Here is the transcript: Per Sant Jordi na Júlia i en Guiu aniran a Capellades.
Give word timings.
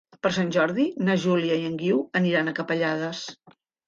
Per 0.25 0.29
Sant 0.35 0.47
Jordi 0.53 0.85
na 1.09 1.17
Júlia 1.25 1.57
i 1.63 1.67
en 1.71 1.75
Guiu 1.81 1.99
aniran 2.21 2.49
a 2.49 2.55
Capellades. 2.61 3.21